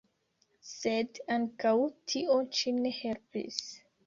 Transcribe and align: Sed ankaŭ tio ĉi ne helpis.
Sed 0.69 1.21
ankaŭ 1.35 1.75
tio 2.13 2.39
ĉi 2.57 2.75
ne 2.81 2.97
helpis. 3.03 3.63